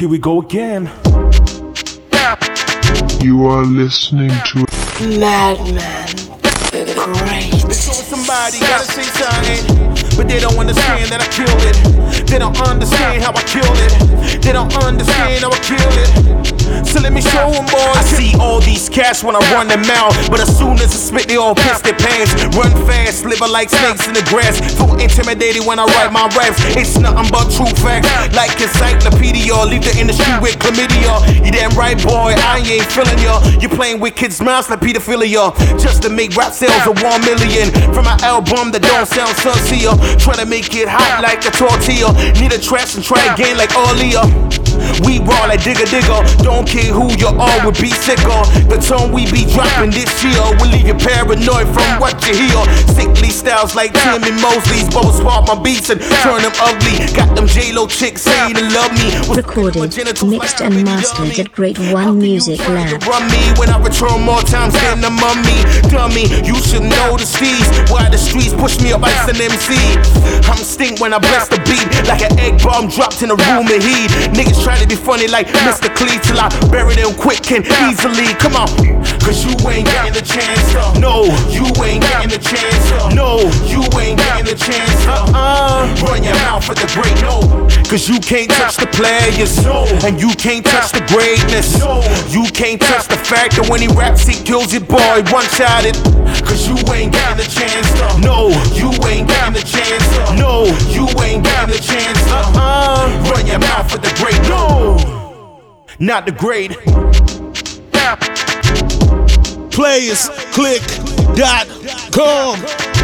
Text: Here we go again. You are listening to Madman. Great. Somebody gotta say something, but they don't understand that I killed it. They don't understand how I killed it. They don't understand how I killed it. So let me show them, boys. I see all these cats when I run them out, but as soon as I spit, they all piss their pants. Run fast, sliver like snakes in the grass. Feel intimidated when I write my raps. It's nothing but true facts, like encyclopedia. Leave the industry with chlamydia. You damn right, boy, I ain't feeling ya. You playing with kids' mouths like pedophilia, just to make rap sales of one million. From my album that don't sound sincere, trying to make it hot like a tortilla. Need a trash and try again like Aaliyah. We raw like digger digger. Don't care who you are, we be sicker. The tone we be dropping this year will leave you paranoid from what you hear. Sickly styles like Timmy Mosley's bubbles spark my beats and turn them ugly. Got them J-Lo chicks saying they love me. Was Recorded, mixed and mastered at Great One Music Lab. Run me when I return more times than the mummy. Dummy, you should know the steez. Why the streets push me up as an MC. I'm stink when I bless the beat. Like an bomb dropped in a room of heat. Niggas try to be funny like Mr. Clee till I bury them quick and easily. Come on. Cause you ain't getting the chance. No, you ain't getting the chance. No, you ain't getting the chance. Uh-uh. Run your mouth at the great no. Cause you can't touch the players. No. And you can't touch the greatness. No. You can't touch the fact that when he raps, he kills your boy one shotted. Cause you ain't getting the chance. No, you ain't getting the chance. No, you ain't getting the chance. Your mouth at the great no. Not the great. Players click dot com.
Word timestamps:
Here 0.00 0.08
we 0.08 0.16
go 0.16 0.40
again. 0.40 0.90
You 3.20 3.44
are 3.44 3.66
listening 3.66 4.30
to 4.30 4.64
Madman. 4.98 5.76
Great. 6.72 7.52
Somebody 7.68 8.60
gotta 8.60 8.88
say 8.88 9.04
something, 9.20 9.60
but 10.16 10.26
they 10.26 10.40
don't 10.40 10.56
understand 10.56 11.12
that 11.12 11.20
I 11.20 11.28
killed 11.28 11.52
it. 11.68 12.26
They 12.26 12.38
don't 12.38 12.58
understand 12.62 13.22
how 13.22 13.36
I 13.36 13.42
killed 13.44 13.76
it. 13.76 14.40
They 14.40 14.52
don't 14.52 14.72
understand 14.82 15.44
how 15.44 15.52
I 15.52 15.60
killed 15.60 15.92
it. 15.92 16.40
So 16.86 16.98
let 17.00 17.12
me 17.12 17.20
show 17.20 17.50
them, 17.52 17.66
boys. 17.66 17.92
I 17.92 18.02
see 18.02 18.32
all 18.40 18.60
these 18.60 18.88
cats 18.88 19.22
when 19.22 19.36
I 19.36 19.42
run 19.52 19.68
them 19.68 19.84
out, 20.00 20.16
but 20.30 20.40
as 20.40 20.48
soon 20.56 20.80
as 20.80 20.96
I 20.96 20.98
spit, 20.98 21.28
they 21.28 21.36
all 21.36 21.54
piss 21.54 21.82
their 21.82 21.94
pants. 21.94 22.32
Run 22.56 22.72
fast, 22.88 23.20
sliver 23.20 23.46
like 23.46 23.68
snakes 23.68 24.08
in 24.08 24.14
the 24.14 24.24
grass. 24.32 24.58
Feel 24.78 24.96
intimidated 24.96 25.66
when 25.66 25.78
I 25.78 25.84
write 25.84 26.10
my 26.10 26.24
raps. 26.34 26.56
It's 26.74 26.96
nothing 26.96 27.28
but 27.30 27.52
true 27.52 27.68
facts, 27.84 28.08
like 28.34 28.56
encyclopedia. 29.50 29.70
Leave 29.70 29.82
the 29.82 30.00
industry 30.00 30.32
with 30.40 30.58
chlamydia. 30.58 31.44
You 31.44 31.52
damn 31.52 31.70
right, 31.76 31.96
boy, 32.02 32.34
I 32.36 32.62
ain't 32.64 32.86
feeling 32.90 33.18
ya. 33.18 33.40
You 33.60 33.68
playing 33.68 34.00
with 34.00 34.14
kids' 34.14 34.40
mouths 34.40 34.70
like 34.70 34.80
pedophilia, 34.80 35.52
just 35.78 36.02
to 36.02 36.10
make 36.10 36.36
rap 36.36 36.52
sales 36.52 36.86
of 36.86 37.02
one 37.02 37.20
million. 37.22 37.70
From 37.92 38.04
my 38.04 38.18
album 38.22 38.72
that 38.72 38.82
don't 38.82 39.06
sound 39.06 39.36
sincere, 39.36 39.94
trying 40.18 40.38
to 40.38 40.46
make 40.46 40.74
it 40.74 40.88
hot 40.88 41.22
like 41.22 41.44
a 41.46 41.50
tortilla. 41.50 42.12
Need 42.40 42.52
a 42.52 42.58
trash 42.58 42.94
and 42.96 43.04
try 43.04 43.22
again 43.34 43.56
like 43.56 43.70
Aaliyah. 43.70 44.59
We 45.06 45.18
raw 45.20 45.46
like 45.46 45.62
digger 45.64 45.86
digger. 45.86 46.20
Don't 46.42 46.66
care 46.66 46.92
who 46.92 47.12
you 47.16 47.28
are, 47.28 47.58
we 47.64 47.72
be 47.80 47.90
sicker. 47.90 48.40
The 48.68 48.78
tone 48.80 49.12
we 49.12 49.30
be 49.30 49.44
dropping 49.48 49.90
this 49.90 50.10
year 50.22 50.40
will 50.58 50.70
leave 50.70 50.86
you 50.86 50.94
paranoid 50.94 51.68
from 51.72 51.90
what 52.00 52.20
you 52.26 52.34
hear. 52.36 52.60
Sickly 52.92 53.30
styles 53.30 53.74
like 53.74 53.92
Timmy 53.94 54.32
Mosley's 54.40 54.88
bubbles 54.92 55.18
spark 55.18 55.46
my 55.46 55.56
beats 55.60 55.90
and 55.90 56.00
turn 56.22 56.42
them 56.42 56.52
ugly. 56.60 57.00
Got 57.16 57.34
them 57.36 57.46
J-Lo 57.46 57.86
chicks 57.86 58.22
saying 58.22 58.54
they 58.54 58.66
love 58.70 58.92
me. 58.94 59.08
Was 59.28 59.36
Recorded, 59.36 59.94
mixed 60.24 60.60
and 60.60 60.84
mastered 60.84 61.38
at 61.38 61.52
Great 61.52 61.78
One 61.92 62.18
Music 62.18 62.60
Lab. 62.68 63.02
Run 63.04 63.24
me 63.30 63.42
when 63.58 63.70
I 63.70 63.78
return 63.82 64.22
more 64.22 64.42
times 64.42 64.74
than 64.74 65.00
the 65.00 65.10
mummy. 65.10 65.60
Dummy, 65.90 66.28
you 66.44 66.56
should 66.60 66.84
know 66.84 67.16
the 67.16 67.24
steez. 67.24 67.66
Why 67.90 68.08
the 68.08 68.18
streets 68.18 68.54
push 68.54 68.80
me 68.80 68.92
up 68.92 69.02
as 69.04 69.28
an 69.28 69.40
MC. 69.40 69.74
I'm 70.50 70.58
stink 70.62 71.00
when 71.00 71.12
I 71.12 71.18
bless 71.18 71.48
the 71.48 71.58
beat. 71.68 71.86
Like 72.08 72.22
an 72.22 72.29
bomb 72.70 72.88
dropped 72.88 73.22
in 73.22 73.30
a 73.30 73.38
room 73.50 73.66
of 73.66 73.82
heat. 73.82 74.10
Niggas 74.30 74.62
try 74.62 74.78
to 74.78 74.86
be 74.86 74.94
funny 74.94 75.26
like 75.26 75.48
Mr. 75.66 75.90
Clee 75.94 76.18
till 76.22 76.38
I 76.38 76.48
bury 76.70 76.94
them 76.94 77.14
quick 77.18 77.50
and 77.50 77.66
easily. 77.90 78.30
Come 78.38 78.54
on. 78.54 78.70
Cause 79.26 79.42
you 79.44 79.52
ain't 79.66 79.86
getting 79.86 80.14
the 80.14 80.22
chance. 80.22 80.66
No, 80.98 81.26
you 81.50 81.66
ain't 81.82 82.02
getting 82.02 82.30
the 82.30 82.38
chance. 82.38 82.86
No, 83.14 83.42
you 83.66 83.82
ain't 83.98 84.18
getting 84.18 84.46
the 84.46 84.56
chance. 84.56 85.00
Uh-uh. 85.06 85.90
Run 86.06 86.22
your 86.22 86.38
mouth 86.46 86.70
at 86.70 86.78
the 86.78 86.88
great 86.94 87.18
no. 87.26 87.42
Cause 87.90 88.08
you 88.08 88.20
can't 88.20 88.50
touch 88.50 88.76
the 88.76 88.86
players. 88.86 89.52
No. 89.64 89.84
And 90.06 90.20
you 90.20 90.30
can't 90.38 90.64
touch 90.64 90.92
the 90.92 91.02
greatness. 91.10 91.78
No. 91.78 92.02
You 92.30 92.46
can't 92.52 92.80
touch 92.80 93.08
the 93.08 93.18
fact 93.18 93.56
that 93.56 93.68
when 93.68 93.80
he 93.80 93.88
raps, 93.88 94.26
he 94.26 94.34
kills 94.44 94.72
your 94.72 94.86
boy 94.86 95.22
one 95.34 95.46
shotted. 95.58 95.96
Cause 96.46 96.68
you 96.68 96.76
ain't 96.94 97.12
getting 97.12 97.42
the 97.42 97.48
chance. 97.50 97.88
No, 98.22 98.48
you 98.78 98.90
ain't 99.10 99.28
getting 99.28 99.54
the 99.58 99.64
chance. 99.66 100.06
No, 100.38 100.64
you 100.94 101.06
ain't 101.22 101.42
getting 101.44 101.74
the 101.74 101.82
chance. 101.82 102.19
Your 103.50 103.58
mouth 103.58 103.92
at 103.92 104.00
the 104.00 104.14
great 104.22 104.40
no. 104.48 105.82
Not 105.98 106.24
the 106.24 106.30
great. 106.30 106.70
Players 109.72 110.28
click 110.52 110.82
dot 111.34 111.66
com. 112.12 112.99